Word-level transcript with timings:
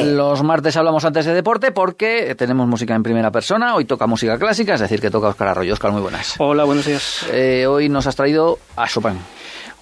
Los 0.00 0.42
martes 0.42 0.74
hablamos 0.78 1.04
antes 1.04 1.26
de 1.26 1.34
deporte 1.34 1.70
porque 1.70 2.34
tenemos 2.34 2.66
música 2.66 2.94
en 2.94 3.02
primera 3.02 3.30
persona. 3.30 3.74
Hoy 3.74 3.84
toca 3.84 4.06
música 4.06 4.38
clásica, 4.38 4.74
es 4.74 4.80
decir, 4.80 5.02
que 5.02 5.10
toca 5.10 5.28
Oscar 5.28 5.48
Arroyo. 5.48 5.74
Oscar, 5.74 5.92
muy 5.92 6.00
buenas. 6.00 6.34
Hola, 6.38 6.64
buenos 6.64 6.86
días. 6.86 7.26
Eh, 7.30 7.66
hoy 7.66 7.90
nos 7.90 8.06
has 8.06 8.16
traído 8.16 8.58
a 8.74 8.88
Chopin. 8.88 9.18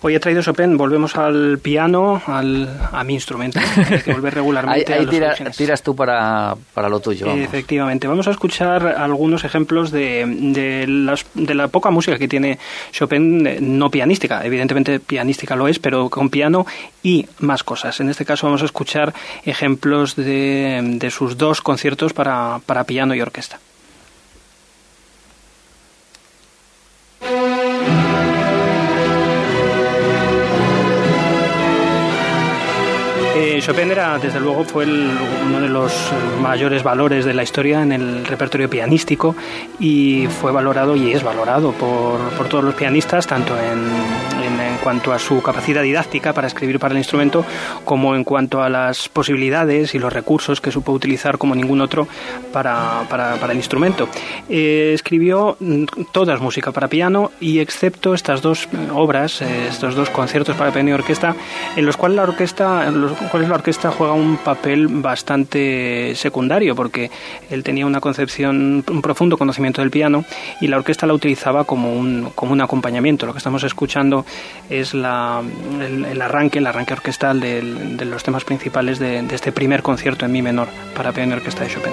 Hoy 0.03 0.15
he 0.15 0.21
traído 0.21 0.41
Chopin, 0.41 0.79
volvemos 0.79 1.17
al 1.17 1.59
piano, 1.59 2.23
al, 2.27 2.69
a 2.91 3.05
mi 3.05 3.13
instrumento. 3.13 3.61
Hay 3.91 4.01
que 4.01 4.13
volver 4.15 4.35
regularmente 4.35 4.95
ahí, 4.95 5.01
a 5.01 5.45
los 5.45 5.57
tiras 5.57 5.83
tú 5.83 5.95
para, 5.95 6.57
para 6.73 6.89
lo 6.89 7.01
tuyo. 7.01 7.31
Efectivamente. 7.31 8.09
Vamos 8.09 8.27
a 8.27 8.31
escuchar 8.31 8.87
algunos 8.87 9.45
ejemplos 9.45 9.91
de, 9.91 10.25
de, 10.27 10.87
las, 10.87 11.27
de, 11.35 11.55
la 11.55 11.69
poca 11.69 11.91
música 11.91 12.17
que 12.17 12.29
tiene 12.29 12.59
Chopin, 12.93 13.79
no 13.79 13.91
pianística. 13.91 14.43
Evidentemente 14.43 15.01
pianística 15.01 15.55
lo 15.55 15.69
es, 15.69 15.79
pero 15.79 16.09
con 16.09 16.31
piano 16.31 16.67
y 17.03 17.27
más 17.41 17.63
cosas. 17.63 18.01
En 18.01 18.09
este 18.09 18.25
caso 18.25 18.47
vamos 18.47 18.63
a 18.63 18.67
escuchar 18.67 19.13
ejemplos 19.45 20.17
de, 20.17 20.81
de 20.95 21.11
sus 21.11 21.37
dos 21.37 21.61
conciertos 21.61 22.15
para, 22.15 22.61
para 22.65 22.85
piano 22.85 23.15
y 23.15 23.21
orquesta. 23.21 23.61
Chopin 33.71 33.93
era, 33.93 34.19
desde 34.19 34.41
luego, 34.41 34.65
fue 34.65 34.85
uno 34.85 35.61
de 35.61 35.69
los 35.69 35.93
mayores 36.43 36.83
valores 36.83 37.25
de 37.25 37.35
la 37.35 37.45
historia 37.45 37.81
en 37.83 37.93
el 37.93 38.27
repertorio 38.27 38.69
pianístico 38.69 39.37
y 39.79 40.27
fue 40.27 40.51
valorado 40.51 40.97
y 40.97 41.13
es 41.13 41.23
valorado 41.23 41.71
por, 41.71 42.19
por 42.31 42.49
todos 42.49 42.65
los 42.65 42.75
pianistas, 42.75 43.29
tanto 43.29 43.57
en, 43.57 44.40
en, 44.67 44.77
cuanto 44.79 45.13
a 45.13 45.19
su 45.19 45.43
capacidad 45.43 45.83
didáctica 45.83 46.33
para 46.33 46.47
escribir 46.47 46.79
para 46.79 46.93
el 46.93 46.99
instrumento, 46.99 47.45
como 47.85 48.15
en 48.15 48.25
cuanto 48.25 48.63
a 48.63 48.69
las 48.69 49.09
posibilidades 49.09 49.95
y 49.95 49.99
los 49.99 50.13
recursos 50.13 50.61
que 50.61 50.71
supo 50.71 50.93
utilizar 50.93 51.39
como 51.39 51.55
ningún 51.55 51.81
otro 51.81 52.09
para, 52.53 53.03
para, 53.09 53.53
el 53.53 53.57
instrumento. 53.57 54.09
Eh, 54.49 54.93
escribió 54.95 55.57
toda 56.13 56.37
música 56.39 56.73
para 56.73 56.89
piano 56.89 57.31
y 57.41 57.59
excepto 57.59 58.15
estas 58.15 58.43
dos 58.43 58.69
obras, 58.93 59.43
eh, 59.43 59.69
estos 59.69 59.95
dos 59.95 60.11
conciertos 60.11 60.57
para 60.57 60.73
piano 60.73 60.91
y 60.91 60.93
orquesta, 60.93 61.35
en 61.77 61.87
los 61.87 61.97
cuales 61.97 62.17
la 62.17 62.23
orquesta, 62.25 62.87
en 62.87 63.01
los 63.01 63.13
cuales 63.13 63.49
la 63.49 63.57
orquesta 63.57 63.91
juega 63.91 64.13
un 64.13 64.37
papel 64.39 64.89
bastante 64.89 66.15
secundario 66.15 66.75
porque 66.75 67.11
él 67.51 67.63
tenía 67.63 67.87
una 67.87 68.01
concepción, 68.01 68.85
un 68.89 69.03
profundo 69.03 69.37
conocimiento 69.37 69.81
del 69.81 69.91
piano 69.91 70.25
y 70.61 70.67
la 70.67 70.77
orquesta 70.77 71.07
la 71.07 71.15
utilizaba 71.15 71.65
como 71.65 71.93
un, 71.93 72.31
como 72.35 72.53
un 72.53 72.61
acompañamiento. 72.61 73.27
Lo 73.27 73.33
que 73.33 73.39
estamos 73.39 73.63
escuchando 73.65 74.25
es 74.69 74.95
la, 74.95 75.43
el, 75.81 76.23
arranque, 76.23 76.59
el 76.59 76.67
arranque 76.67 76.93
orquestal 76.93 77.41
de, 77.41 77.63
de 77.63 78.05
los 78.05 78.23
temas 78.23 78.45
principales 78.45 78.99
de, 78.99 79.23
de 79.23 79.35
este 79.35 79.53
primer 79.53 79.83
concierto 79.83 80.25
en 80.27 80.33
mi 80.33 80.43
menor 80.43 80.69
para 80.95 81.13
piano 81.13 81.35
y 81.35 81.39
orquesta 81.39 81.65
de 81.65 81.71
Chopin. 81.71 81.93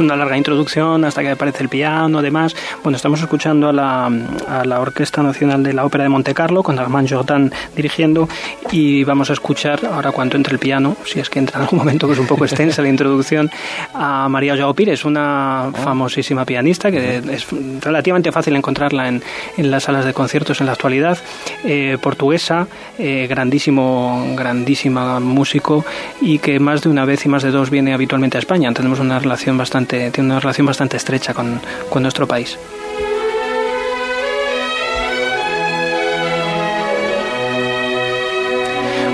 Una 0.00 0.16
larga 0.16 0.36
introducción 0.36 1.04
hasta 1.04 1.22
que 1.22 1.30
aparece 1.30 1.62
el 1.62 1.68
piano, 1.68 2.18
además. 2.18 2.54
Bueno, 2.82 2.96
estamos 2.96 3.20
escuchando 3.20 3.68
a 3.68 3.72
la, 3.72 4.06
a 4.06 4.64
la 4.64 4.80
Orquesta 4.80 5.22
Nacional 5.22 5.62
de 5.62 5.72
la 5.72 5.84
Ópera 5.84 6.04
de 6.04 6.10
Monte 6.10 6.34
Carlo, 6.34 6.62
con 6.62 6.78
Armand 6.78 7.08
Jordan 7.08 7.52
dirigiendo, 7.76 8.28
y 8.70 9.04
vamos 9.04 9.30
a 9.30 9.34
escuchar, 9.34 9.80
ahora 9.84 10.12
cuando 10.12 10.36
entre 10.36 10.54
el 10.54 10.58
piano, 10.58 10.96
si 11.04 11.20
es 11.20 11.28
que 11.30 11.38
entra 11.38 11.56
en 11.58 11.62
algún 11.62 11.78
momento, 11.78 12.06
que 12.06 12.14
es 12.14 12.18
un 12.18 12.26
poco 12.26 12.44
extensa 12.44 12.82
la 12.82 12.88
introducción, 12.88 13.50
a 13.94 14.28
María 14.28 14.56
Joao 14.56 14.74
Pires, 14.74 15.04
una 15.04 15.70
famosísima 15.72 16.44
pianista, 16.44 16.90
que 16.90 17.16
es 17.18 17.46
relativamente 17.80 18.32
fácil 18.32 18.56
encontrarla 18.56 19.08
en, 19.08 19.22
en 19.56 19.70
las 19.70 19.84
salas 19.84 20.04
de 20.04 20.12
conciertos 20.12 20.60
en 20.60 20.66
la 20.66 20.72
actualidad, 20.72 21.18
eh, 21.64 21.98
portuguesa, 22.00 22.66
eh, 22.98 23.26
grandísimo, 23.28 24.34
grandísima 24.36 25.20
músico, 25.20 25.84
y 26.20 26.38
que 26.38 26.58
más 26.58 26.82
de 26.82 26.88
una 26.88 27.04
vez 27.04 27.26
y 27.26 27.28
más 27.28 27.42
de 27.42 27.50
dos 27.50 27.70
viene 27.70 27.92
habitualmente 27.92 28.38
a 28.38 28.40
España. 28.40 28.72
Tenemos 28.72 29.00
una 29.00 29.18
relación 29.18 29.56
bastante 29.58 29.89
tiene 29.90 30.30
una 30.30 30.40
relación 30.40 30.66
bastante 30.66 30.96
estrecha 30.96 31.34
con, 31.34 31.60
con 31.88 32.02
nuestro 32.02 32.26
país. 32.26 32.58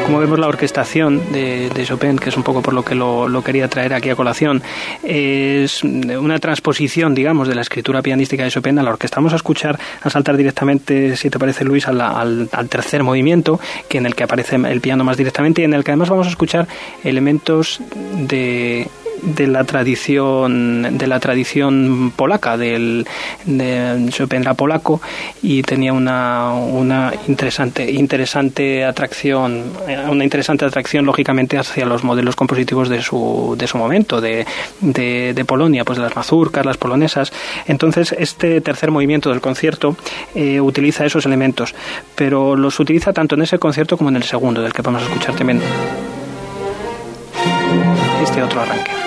Como 0.06 0.20
vemos 0.20 0.38
la 0.38 0.46
orquestación 0.46 1.32
de, 1.32 1.68
de, 1.68 1.84
Chopin, 1.84 2.16
que 2.16 2.28
es 2.28 2.36
un 2.36 2.44
poco 2.44 2.62
por 2.62 2.72
lo 2.72 2.84
que 2.84 2.94
lo, 2.94 3.42
quería 3.42 3.66
traer 3.66 3.92
aquí 3.92 4.08
a 4.08 4.14
colación, 4.14 4.62
es 5.02 5.82
una 5.82 6.38
transposición, 6.38 7.12
digamos, 7.12 7.48
de 7.48 7.56
la 7.56 7.62
escritura 7.62 8.02
pianística 8.02 8.44
de 8.44 8.50
Chopin 8.50 8.78
a 8.78 8.84
la 8.84 8.90
orquesta. 8.90 9.16
Vamos 9.16 9.32
a 9.32 9.36
escuchar, 9.36 9.80
a 10.00 10.08
saltar 10.08 10.36
directamente, 10.36 11.16
si 11.16 11.28
te 11.28 11.40
parece 11.40 11.64
Luis, 11.64 11.88
al, 11.88 12.00
al, 12.00 12.48
al 12.52 12.68
tercer 12.68 13.02
movimiento, 13.02 13.58
que 13.88 13.98
en 13.98 14.06
el 14.06 14.14
que 14.14 14.22
aparece 14.22 14.54
el 14.54 14.80
piano 14.80 15.02
más 15.02 15.16
directamente 15.16 15.62
y 15.62 15.64
en 15.64 15.74
el 15.74 15.82
que 15.82 15.90
además 15.90 16.08
vamos 16.08 16.28
a 16.28 16.30
escuchar 16.30 16.68
elementos 17.02 17.80
de 18.28 18.88
de 19.22 19.46
la 19.46 19.64
tradición 19.64 20.98
de 20.98 21.06
la 21.06 21.20
tradición 21.20 22.12
polaca 22.14 22.56
del 22.56 23.06
de 23.44 24.06
Chopin 24.10 24.42
era 24.42 24.54
polaco 24.54 25.00
y 25.42 25.62
tenía 25.62 25.92
una, 25.92 26.52
una 26.52 27.12
interesante 27.26 27.90
interesante 27.90 28.84
atracción 28.84 29.64
una 30.08 30.24
interesante 30.24 30.64
atracción 30.64 31.04
lógicamente 31.04 31.58
hacia 31.58 31.86
los 31.86 32.04
modelos 32.04 32.36
compositivos 32.36 32.88
de 32.88 33.02
su, 33.02 33.54
de 33.58 33.66
su 33.66 33.78
momento 33.78 34.20
de, 34.20 34.46
de, 34.80 35.44
Polonia 35.46 35.84
pues 35.84 35.98
de 35.98 36.04
las 36.04 36.16
mazurcas 36.16 36.66
las 36.66 36.76
polonesas. 36.76 37.32
Entonces 37.66 38.14
este 38.18 38.60
tercer 38.60 38.90
movimiento 38.90 39.30
del 39.30 39.40
concierto 39.40 39.96
eh, 40.34 40.60
utiliza 40.60 41.04
esos 41.06 41.26
elementos 41.26 41.74
pero 42.14 42.56
los 42.56 42.80
utiliza 42.80 43.12
tanto 43.12 43.34
en 43.34 43.42
ese 43.42 43.58
concierto 43.58 43.96
como 43.96 44.10
en 44.10 44.16
el 44.16 44.24
segundo 44.24 44.62
del 44.62 44.72
que 44.72 44.82
vamos 44.82 45.02
a 45.02 45.06
escuchar 45.06 45.34
también 45.34 45.60
este 48.22 48.42
otro 48.42 48.60
arranque 48.60 49.05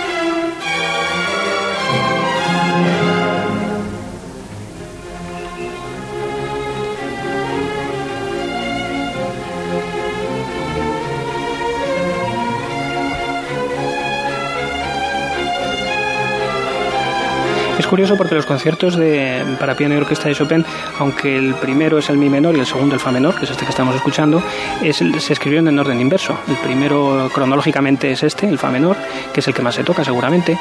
Es 17.80 17.88
curioso 17.88 18.18
porque 18.18 18.36
los 18.36 18.46
conciertos 18.46 18.98
de, 18.98 19.42
para 19.58 19.74
piano 19.74 19.96
y 19.96 19.98
orquesta 19.98 20.28
de 20.28 20.36
Chopin, 20.36 20.66
aunque 21.00 21.38
el 21.38 21.56
primero 21.56 21.98
es 21.98 22.10
el 22.10 22.18
mi 22.18 22.30
menor 22.30 22.58
y 22.58 22.60
el 22.60 22.66
segundo 22.66 22.94
el 22.94 23.00
fa 23.00 23.10
menor, 23.10 23.36
que 23.36 23.46
es 23.46 23.52
este 23.52 23.64
que 23.64 23.72
estamos 23.72 23.96
escuchando, 23.96 24.44
es, 24.84 24.98
se 24.98 25.34
escribieron 25.34 25.70
en 25.70 25.80
orden 25.80 26.02
inverso. 26.02 26.38
El 26.50 26.58
primero 26.58 27.32
cronológicamente 27.34 28.12
es 28.12 28.22
este, 28.22 28.50
el 28.50 28.58
fa 28.58 28.70
menor, 28.70 28.98
que 29.34 29.40
es 29.40 29.48
el 29.48 29.54
que 29.54 29.62
más 29.62 29.76
se 29.76 29.86
toca 29.86 30.04
seguramente, 30.04 30.60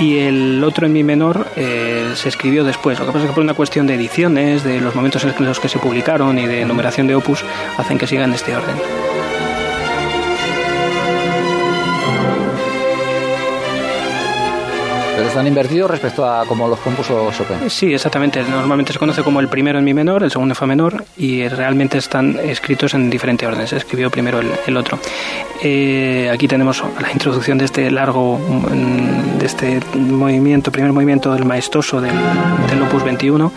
y 0.00 0.18
el 0.18 0.62
otro 0.64 0.86
en 0.86 0.92
mi 0.92 1.04
menor 1.04 1.46
eh, 1.54 2.10
se 2.16 2.28
escribió 2.28 2.64
después. 2.64 2.98
Lo 2.98 3.06
que 3.06 3.12
pasa 3.12 3.24
es 3.26 3.30
que 3.30 3.34
por 3.34 3.44
una 3.44 3.54
cuestión 3.54 3.86
de 3.86 3.94
ediciones, 3.94 4.64
de 4.64 4.80
los 4.80 4.92
momentos 4.96 5.22
en 5.22 5.46
los 5.46 5.60
que 5.60 5.68
se 5.68 5.78
publicaron 5.78 6.36
y 6.36 6.48
de 6.48 6.64
numeración 6.64 7.06
de 7.06 7.14
opus, 7.14 7.44
hacen 7.78 7.96
que 7.96 8.08
sigan 8.08 8.32
este 8.32 8.56
orden. 8.56 8.74
Pero 15.16 15.28
están 15.28 15.46
invertidos 15.46 15.90
respecto 15.90 16.28
a 16.28 16.44
como 16.44 16.68
los 16.68 16.78
compuso 16.80 17.32
Chopin. 17.32 17.70
Sí, 17.70 17.94
exactamente. 17.94 18.42
Normalmente 18.42 18.92
se 18.92 18.98
conoce 18.98 19.22
como 19.22 19.40
el 19.40 19.48
primero 19.48 19.78
en 19.78 19.84
mi 19.84 19.94
menor, 19.94 20.22
el 20.22 20.30
segundo 20.30 20.52
en 20.52 20.56
fa 20.56 20.66
menor, 20.66 21.04
y 21.16 21.48
realmente 21.48 21.96
están 21.96 22.38
escritos 22.38 22.92
en 22.92 23.08
diferente 23.08 23.46
orden. 23.46 23.66
Se 23.66 23.78
escribió 23.78 24.10
primero 24.10 24.40
el, 24.40 24.50
el 24.66 24.76
otro. 24.76 24.98
Eh, 25.62 26.30
aquí 26.30 26.46
tenemos 26.46 26.84
la 27.00 27.10
introducción 27.10 27.56
de 27.56 27.64
este 27.64 27.90
largo, 27.90 28.38
de 29.38 29.46
este 29.46 29.80
movimiento, 29.94 30.70
primer 30.70 30.92
movimiento 30.92 31.32
del 31.32 31.46
maestoso 31.46 31.98
del, 31.98 32.14
del 32.68 32.82
Opus 32.82 33.02
21. 33.02 33.50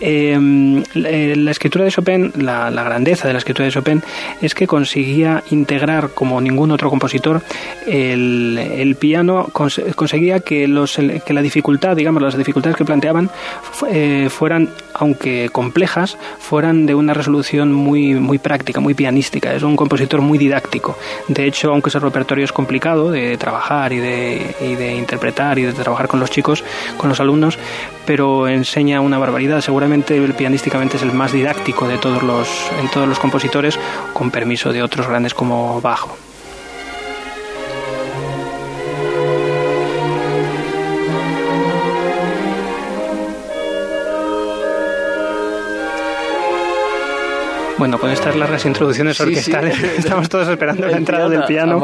Eh, 0.00 0.82
la 0.94 1.50
escritura 1.50 1.84
de 1.84 1.90
Chopin, 1.90 2.32
la, 2.36 2.70
la, 2.70 2.84
grandeza 2.84 3.26
de 3.26 3.34
la 3.34 3.38
escritura 3.38 3.66
de 3.66 3.72
Chopin, 3.72 4.02
es 4.40 4.54
que 4.54 4.68
conseguía 4.68 5.42
integrar 5.50 6.10
como 6.10 6.40
ningún 6.40 6.70
otro 6.70 6.88
compositor 6.88 7.42
el, 7.86 8.56
el 8.58 8.94
piano, 8.94 9.48
cons 9.52 9.80
conseguía 9.96 10.40
que 10.40 10.68
los 10.68 10.99
que 11.24 11.34
la 11.34 11.42
dificultad, 11.42 11.96
digamos, 11.96 12.22
las 12.22 12.36
dificultades 12.36 12.76
que 12.76 12.84
planteaban 12.84 13.30
eh, 13.88 14.28
fueran, 14.30 14.70
aunque 14.94 15.48
complejas, 15.50 16.16
fueran 16.38 16.86
de 16.86 16.94
una 16.94 17.14
resolución 17.14 17.72
muy, 17.72 18.14
muy 18.14 18.38
práctica, 18.38 18.80
muy 18.80 18.94
pianística. 18.94 19.54
Es 19.54 19.62
un 19.62 19.76
compositor 19.76 20.20
muy 20.20 20.38
didáctico. 20.38 20.96
De 21.28 21.46
hecho, 21.46 21.70
aunque 21.72 21.90
ese 21.90 21.98
repertorio 21.98 22.44
es 22.44 22.52
complicado 22.52 23.10
de 23.10 23.36
trabajar 23.36 23.92
y 23.92 23.98
de, 23.98 24.54
y 24.60 24.74
de 24.74 24.94
interpretar 24.96 25.58
y 25.58 25.62
de 25.62 25.72
trabajar 25.72 26.08
con 26.08 26.20
los 26.20 26.30
chicos, 26.30 26.64
con 26.96 27.08
los 27.08 27.20
alumnos, 27.20 27.58
pero 28.06 28.48
enseña 28.48 29.00
una 29.00 29.18
barbaridad. 29.18 29.60
Seguramente 29.60 30.20
pianísticamente 30.32 30.96
es 30.96 31.02
el 31.02 31.12
más 31.12 31.32
didáctico 31.32 31.88
de 31.88 31.98
todos 31.98 32.22
los, 32.22 32.48
en 32.80 32.88
todos 32.90 33.08
los 33.08 33.18
compositores, 33.18 33.78
con 34.12 34.30
permiso 34.30 34.72
de 34.72 34.82
otros 34.82 35.08
grandes 35.08 35.34
como 35.34 35.80
Bajo. 35.80 36.29
Bueno, 47.80 47.98
con 47.98 48.10
estas 48.10 48.36
largas 48.36 48.66
introducciones 48.66 49.18
orquestales 49.22 49.82
estamos 49.98 50.28
todos 50.28 50.46
esperando 50.48 50.86
la 50.86 50.98
entrada 50.98 51.30
del 51.30 51.44
piano. 51.44 51.82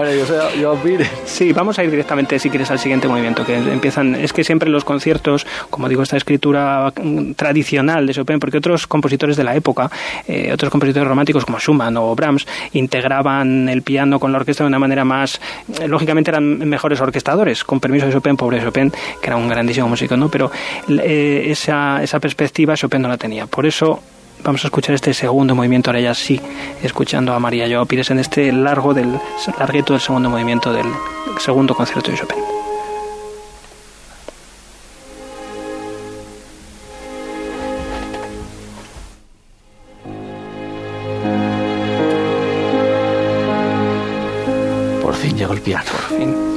sí, 1.25 1.55
vamos 1.55 1.79
a 1.79 1.85
ir 1.85 1.91
directamente, 1.91 2.39
si 2.39 2.51
quieres, 2.51 2.71
al 2.71 2.79
siguiente 2.79 3.09
movimiento, 3.09 3.47
que 3.47 3.57
empiezan... 3.57 4.15
Es 4.15 4.35
que 4.35 4.45
siempre 4.45 4.69
los 4.69 4.85
conciertos, 4.85 5.47
como 5.71 5.89
digo, 5.89 6.03
esta 6.03 6.19
escritura 6.19 6.93
tradicional 7.35 8.07
de 8.07 8.13
Chopin, 8.13 8.39
porque 8.39 8.59
otros 8.59 8.87
compositores 8.87 9.39
de 9.39 9.45
la 9.45 9.57
época, 9.57 9.91
eh, 10.29 10.51
otros 10.53 10.71
compositores 10.71 11.09
románticos 11.09 11.47
como 11.47 11.59
Schumann 11.59 11.97
o 11.97 12.15
Brahms, 12.15 12.47
integraban 12.73 13.67
el 13.71 13.81
piano 13.81 14.21
con 14.21 14.33
la 14.33 14.37
orquesta 14.37 14.65
de 14.65 14.69
una 14.69 14.79
manera 14.79 15.03
más... 15.03 15.41
Eh, 15.81 15.89
lógicamente 15.89 16.31
eran 16.31 16.59
mejores 16.59 17.01
orquestadores, 17.01 17.65
con 17.65 17.81
permiso 17.81 18.05
de 18.05 18.13
Chopin, 18.13 18.37
pobre 18.37 18.63
Chopin, 18.63 18.91
que 18.91 19.29
era 19.29 19.37
un 19.37 19.49
grandísimo 19.49 19.89
músico, 19.89 20.15
¿no? 20.15 20.29
Pero 20.29 20.51
eh, 20.91 21.47
esa, 21.47 22.03
esa 22.03 22.21
perspectiva 22.21 22.75
Chopin 22.77 23.01
no 23.01 23.09
la 23.09 23.17
tenía. 23.17 23.47
Por 23.47 23.65
eso 23.65 24.03
vamos 24.43 24.65
a 24.65 24.69
escuchar 24.69 24.95
este 24.95 25.13
segundo 25.15 25.55
movimiento, 25.55 25.91
ahora 25.91 26.01
ya 26.01 26.15
sí, 26.15 26.41
escuchando 26.83 27.33
a 27.33 27.39
María 27.39 27.69
Joao 27.69 27.87
Pires 27.87 28.11
en 28.11 28.19
este 28.19 28.53
largo 28.53 28.95
del 28.95 29.19
largueto 29.59 29.93
del 29.93 30.01
segundo 30.01 30.31
movimiento 30.31 30.73
del 30.73 30.87
segundo 31.39 31.75
concierto 31.75 32.11
de 32.11 32.17
Chopin. 32.17 32.39
Por 45.03 45.15
fin 45.15 45.37
llegó 45.37 45.53
el 45.53 45.61
piano. 45.61 45.85
Por 45.91 46.19
fin. 46.19 46.56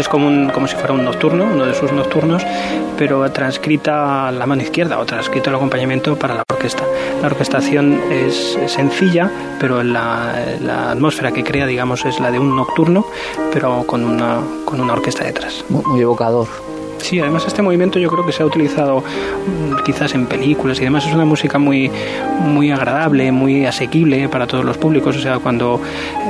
Es 0.00 0.08
como, 0.08 0.52
como 0.52 0.66
si 0.66 0.74
fuera 0.74 0.92
un 0.92 1.04
nocturno, 1.04 1.44
uno 1.44 1.66
de 1.66 1.74
sus 1.74 1.92
nocturnos, 1.92 2.44
pero 2.96 3.30
transcrita 3.30 4.28
a 4.28 4.32
la 4.32 4.46
mano 4.46 4.62
izquierda 4.62 4.98
o 4.98 5.04
transcrito 5.04 5.50
el 5.50 5.56
acompañamiento 5.56 6.16
para 6.16 6.34
la 6.34 6.42
orquesta. 6.50 6.84
La 7.20 7.26
orquestación 7.28 8.00
es 8.10 8.58
sencilla, 8.66 9.30
pero 9.60 9.82
la 9.82 10.90
atmósfera 10.90 11.32
que 11.32 11.44
crea, 11.44 11.66
digamos, 11.66 12.04
es 12.04 12.20
la 12.20 12.30
de 12.30 12.38
un 12.38 12.56
nocturno, 12.56 13.06
pero 13.52 13.84
con 13.86 14.04
una, 14.04 14.40
con 14.64 14.80
una 14.80 14.94
orquesta 14.94 15.24
detrás. 15.24 15.64
muy 15.68 16.00
evocador. 16.00 16.71
Sí, 17.02 17.18
además 17.18 17.44
este 17.46 17.62
movimiento 17.62 17.98
yo 17.98 18.08
creo 18.08 18.24
que 18.24 18.32
se 18.32 18.42
ha 18.42 18.46
utilizado 18.46 19.00
mm, 19.00 19.82
quizás 19.84 20.14
en 20.14 20.26
películas 20.26 20.78
y 20.78 20.82
además 20.82 21.04
es 21.06 21.12
una 21.12 21.24
música 21.24 21.58
muy, 21.58 21.90
muy 22.40 22.70
agradable, 22.70 23.32
muy 23.32 23.66
asequible 23.66 24.28
para 24.28 24.46
todos 24.46 24.64
los 24.64 24.78
públicos. 24.78 25.16
O 25.16 25.20
sea, 25.20 25.40
cuando 25.40 25.80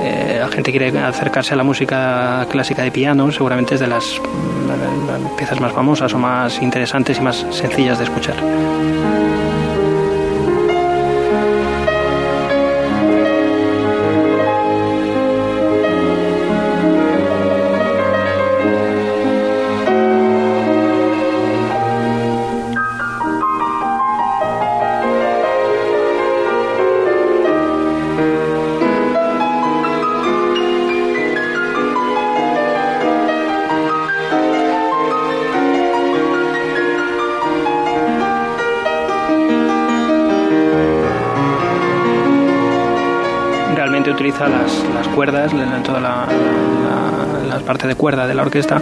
eh, 0.02 0.38
la 0.40 0.48
gente 0.48 0.70
quiere 0.70 0.98
acercarse 0.98 1.52
a 1.52 1.56
la 1.56 1.62
música 1.62 2.46
clásica 2.50 2.82
de 2.82 2.90
piano, 2.90 3.30
seguramente 3.30 3.74
es 3.74 3.80
de 3.80 3.86
las 3.86 4.20
piezas 5.36 5.60
más 5.60 5.72
famosas 5.72 6.12
o 6.14 6.18
más 6.18 6.60
interesantes 6.62 7.18
y 7.18 7.20
más 7.20 7.46
sencillas 7.50 7.98
de 7.98 8.04
escuchar. 8.04 8.36
Utiliza 44.10 44.48
las, 44.48 44.84
las 44.94 45.08
cuerdas, 45.08 45.52
toda 45.82 46.00
la, 46.00 46.26
la, 47.48 47.58
parte 47.60 47.86
de 47.86 47.94
cuerda 47.94 48.26
de 48.26 48.34
la 48.34 48.42
orquesta 48.42 48.80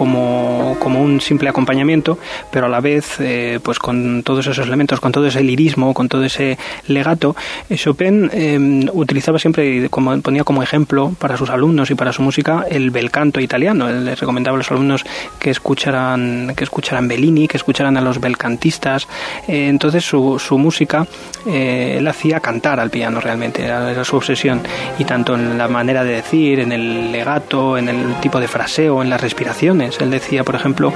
como, 0.00 0.78
como, 0.78 1.02
un 1.02 1.20
simple 1.20 1.50
acompañamiento, 1.50 2.16
pero 2.50 2.64
a 2.64 2.68
la 2.70 2.80
vez, 2.80 3.20
eh, 3.20 3.60
pues 3.62 3.78
con 3.78 4.22
todos 4.22 4.46
esos 4.46 4.66
elementos, 4.66 4.98
con 4.98 5.12
todo 5.12 5.26
ese 5.26 5.42
lirismo, 5.42 5.92
con 5.92 6.08
todo 6.08 6.24
ese 6.24 6.56
legato, 6.86 7.36
eh, 7.68 7.76
Chopin 7.76 8.30
eh, 8.32 8.88
utilizaba 8.94 9.38
siempre, 9.38 9.90
como 9.90 10.18
ponía 10.22 10.42
como 10.42 10.62
ejemplo 10.62 11.12
para 11.18 11.36
sus 11.36 11.50
alumnos 11.50 11.90
y 11.90 11.96
para 11.96 12.14
su 12.14 12.22
música, 12.22 12.64
el 12.70 12.90
bel 12.90 13.10
canto 13.10 13.40
italiano. 13.40 13.90
Él 13.90 14.06
les 14.06 14.18
recomendaba 14.18 14.54
a 14.54 14.58
los 14.60 14.70
alumnos 14.70 15.04
que 15.38 15.50
escucharan, 15.50 16.54
que 16.56 16.64
escucharan 16.64 17.06
Bellini, 17.06 17.46
que 17.46 17.58
escucharan 17.58 17.98
a 17.98 18.00
los 18.00 18.20
belcantistas. 18.20 19.06
entonces 19.48 20.02
su, 20.02 20.38
su 20.38 20.56
música, 20.56 21.06
él 21.44 22.08
hacía 22.08 22.40
cantar 22.40 22.80
al 22.80 22.88
piano 22.88 23.20
realmente, 23.20 23.66
era 23.66 24.02
su 24.02 24.16
obsesión. 24.16 24.62
Y 24.98 25.04
tanto 25.04 25.34
en 25.34 25.58
la 25.58 25.68
manera 25.68 26.04
de 26.04 26.12
decir, 26.12 26.60
en 26.60 26.72
el 26.72 27.12
legato, 27.12 27.76
en 27.76 27.90
el 27.90 28.14
tipo 28.22 28.40
de 28.40 28.48
fraseo, 28.48 29.02
en 29.02 29.10
las 29.10 29.20
respiraciones. 29.20 29.89
Él 30.00 30.10
decía, 30.10 30.44
por 30.44 30.54
ejemplo, 30.54 30.92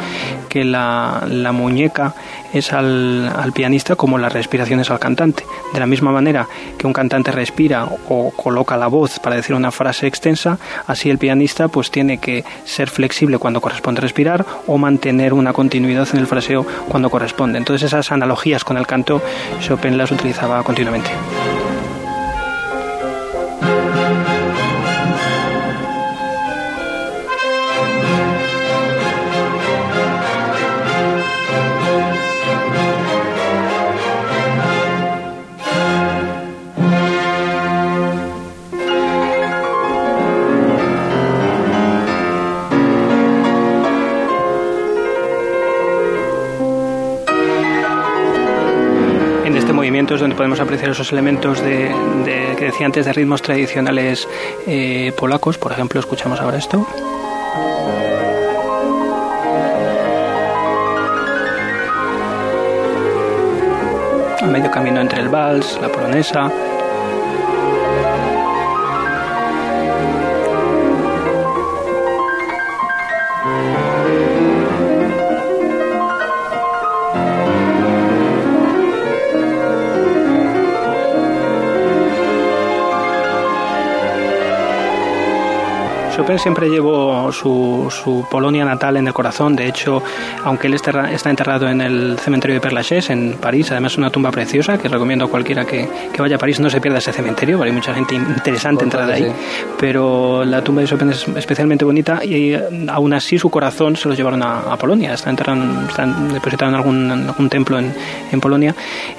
que 0.48 0.64
la, 0.64 1.26
muñeca 1.52 2.14
es 2.52 2.72
al, 2.72 3.32
al, 3.34 3.52
pianista 3.52 3.96
como 3.96 4.18
la 4.18 4.28
respiración 4.28 4.80
es 4.80 4.90
al 4.90 4.98
cantante. 4.98 5.44
De 5.72 5.80
la 5.80 5.86
misma 5.86 6.12
manera 6.12 6.46
que 6.78 6.86
un 6.86 6.92
cantante 6.92 7.32
respira 7.32 7.88
o 8.08 8.30
coloca 8.30 8.76
la 8.76 8.86
voz 8.86 9.18
para 9.18 9.36
decir 9.36 9.54
una 9.56 9.70
frase 9.70 10.06
extensa, 10.06 10.58
así 10.86 11.10
el 11.10 11.18
pianista 11.18 11.68
pues 11.68 11.90
tiene 11.90 12.18
que 12.18 12.44
ser 12.64 12.90
flexible 12.90 13.38
cuando 13.38 13.60
corresponde 13.60 14.00
respirar 14.00 14.44
o 14.66 14.78
mantener 14.78 15.32
una 15.32 15.52
continuidad 15.52 16.08
en 16.12 16.20
el 16.20 16.26
fraseo 16.26 16.66
cuando 16.88 17.10
corresponde. 17.10 17.58
Entonces 17.58 17.86
esas 17.86 18.12
analogías 18.12 18.64
con 18.64 18.76
el 18.76 18.86
canto 18.86 19.22
Chopin 19.60 19.98
las 19.98 20.10
utilizaba 20.10 20.62
continuamente. 20.62 21.10
Donde 49.90 50.34
podemos 50.34 50.60
apreciar 50.60 50.90
esos 50.90 51.12
elementos 51.12 51.60
de, 51.60 51.94
que 52.56 52.64
decía 52.64 52.86
antes 52.86 53.04
de 53.04 53.12
ritmos 53.12 53.42
tradicionales 53.42 54.26
eh, 54.66 55.12
polacos. 55.16 55.58
Por 55.58 55.72
ejemplo, 55.72 56.00
escuchamos 56.00 56.40
ahora 56.40 56.56
esto. 56.56 56.86
A 64.40 64.46
medio 64.46 64.70
camino 64.70 65.00
entre 65.00 65.20
el 65.20 65.28
vals, 65.28 65.78
la 65.82 65.88
polonesa. 65.88 66.50
Chopin 86.14 86.38
siempre 86.38 86.68
llevó 86.68 87.32
su, 87.32 87.88
su, 87.90 88.24
Polonia 88.30 88.64
natal 88.64 88.96
en 88.96 89.08
el 89.08 89.12
corazón. 89.12 89.56
De 89.56 89.66
hecho, 89.66 90.00
aunque 90.44 90.68
él 90.68 90.74
está, 90.74 91.10
enterrado 91.28 91.68
en 91.68 91.80
el 91.80 92.16
cementerio 92.20 92.54
de 92.54 92.60
Père 92.60 92.72
Lachaise, 92.72 93.10
en 93.10 93.32
París, 93.32 93.72
además 93.72 93.92
es 93.92 93.98
una 93.98 94.10
tumba 94.10 94.30
preciosa 94.30 94.78
que 94.78 94.88
recomiendo 94.88 95.24
a 95.24 95.28
cualquiera 95.28 95.64
que, 95.64 95.88
que, 96.12 96.22
vaya 96.22 96.36
a 96.36 96.38
París 96.38 96.60
no 96.60 96.70
se 96.70 96.80
pierda 96.80 96.98
ese 96.98 97.12
cementerio, 97.12 97.60
hay 97.64 97.72
mucha 97.72 97.92
gente 97.92 98.14
interesante 98.14 98.84
entrada 98.84 99.14
ahí. 99.14 99.26
Pero 99.80 100.44
la 100.44 100.62
tumba 100.62 100.82
de 100.82 100.86
Chopin 100.86 101.10
es 101.10 101.26
especialmente 101.26 101.84
bonita 101.84 102.24
y 102.24 102.54
aún 102.88 103.12
así 103.12 103.36
su 103.36 103.50
corazón 103.50 103.96
se 103.96 104.08
lo 104.08 104.14
llevaron 104.14 104.42
a, 104.44 104.76
Polonia. 104.76 105.14
Está, 105.14 105.30
enterrado, 105.30 105.88
está 105.88 106.06
depositado 106.06 106.70
en 106.70 106.76
algún, 106.76 107.10
algún 107.10 107.48
templo 107.48 107.78
en, 107.78 107.92
en, 108.30 108.40
Polonia 108.40 108.74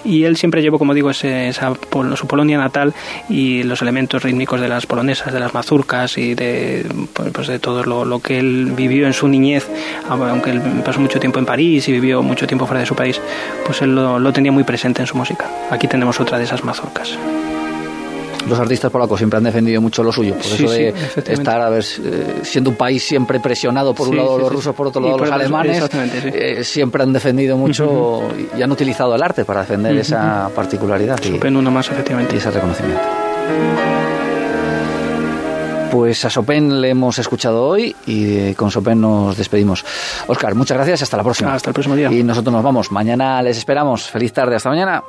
y 0.05 0.23
él 0.23 0.37
siempre 0.37 0.61
llevó, 0.61 0.77
como 0.77 0.93
digo, 0.93 1.09
ese, 1.09 1.49
esa, 1.49 1.73
su 2.15 2.27
Polonia 2.27 2.57
natal 2.57 2.93
y 3.27 3.63
los 3.63 3.81
elementos 3.81 4.23
rítmicos 4.23 4.61
de 4.61 4.69
las 4.69 4.85
polonesas, 4.85 5.33
de 5.33 5.39
las 5.39 5.53
mazurcas 5.53 6.17
y 6.17 6.35
de, 6.35 6.84
pues, 7.13 7.31
pues 7.31 7.47
de 7.47 7.59
todo 7.59 7.83
lo, 7.83 8.05
lo, 8.05 8.19
que 8.19 8.39
él 8.39 8.73
vivió 8.75 9.07
en 9.07 9.13
su 9.13 9.27
niñez, 9.27 9.67
aunque 10.09 10.51
él 10.51 10.61
pasó 10.83 10.99
mucho 10.99 11.19
tiempo 11.19 11.39
en 11.39 11.45
París 11.45 11.87
y 11.87 11.91
vivió 11.91 12.21
mucho 12.21 12.47
tiempo 12.47 12.65
fuera 12.65 12.81
de 12.81 12.85
su 12.85 12.95
país, 12.95 13.19
pues 13.65 13.81
él 13.81 13.95
lo, 13.95 14.19
lo 14.19 14.33
tenía 14.33 14.51
muy 14.51 14.63
presente 14.63 15.01
en 15.01 15.07
su 15.07 15.17
música. 15.17 15.49
Aquí 15.69 15.87
tenemos 15.87 16.19
otra 16.19 16.37
de 16.37 16.43
esas 16.43 16.63
mazurcas 16.63 17.17
los 18.47 18.59
artistas 18.59 18.91
polacos 18.91 19.17
siempre 19.17 19.37
han 19.37 19.43
defendido 19.43 19.81
mucho 19.81 20.03
lo 20.03 20.11
suyo, 20.11 20.35
por 20.35 20.45
eso 20.45 20.69
de 20.69 20.93
estar 21.27 21.61
a 21.61 21.69
ver, 21.69 21.83
eh, 22.03 22.39
siendo 22.43 22.69
un 22.69 22.75
país 22.75 23.03
siempre 23.03 23.39
presionado 23.39 23.93
por 23.93 24.07
un 24.07 24.17
lado 24.17 24.37
los 24.37 24.51
rusos, 24.51 24.75
por 24.75 24.87
otro 24.87 25.01
lado 25.01 25.17
los 25.17 25.31
alemanes, 25.31 25.83
eh, 26.25 26.63
siempre 26.63 27.03
han 27.03 27.13
defendido 27.13 27.57
mucho 27.57 28.23
y 28.57 28.61
han 28.61 28.71
utilizado 28.71 29.15
el 29.15 29.23
arte 29.23 29.45
para 29.45 29.61
defender 29.61 29.97
esa 29.97 30.49
particularidad 30.53 31.19
y, 31.23 31.45
uno 31.55 31.71
más, 31.71 31.89
efectivamente. 31.89 32.35
y 32.35 32.37
ese 32.37 32.51
reconocimiento. 32.51 33.94
Pues 35.95 36.25
a 36.25 36.29
Chopin 36.29 36.81
le 36.81 36.89
hemos 36.89 37.17
escuchado 37.19 37.65
hoy 37.69 37.95
y 38.05 38.53
con 38.55 38.69
Chopin 38.69 38.99
nos 38.99 39.37
despedimos. 39.37 39.85
Oscar, 40.27 40.53
muchas 40.53 40.75
gracias, 40.75 41.03
hasta 41.03 41.15
la 41.15 41.23
próxima. 41.23 41.53
Hasta 41.53 41.69
el 41.69 41.73
próximo 41.73 41.95
día. 41.95 42.11
Y 42.11 42.21
nosotros 42.21 42.53
nos 42.53 42.61
vamos. 42.61 42.91
Mañana 42.91 43.41
les 43.41 43.57
esperamos. 43.57 44.09
Feliz 44.09 44.33
tarde, 44.33 44.57
hasta 44.57 44.67
mañana. 44.67 45.01